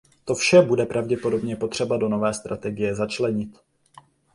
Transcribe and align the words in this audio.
To 0.25 0.35
vše 0.35 0.61
bude 0.61 0.85
pravděpodobně 0.85 1.55
potřeba 1.55 1.97
do 1.97 2.09
nové 2.09 2.33
strategie 2.33 2.95
začlenit. 2.95 3.57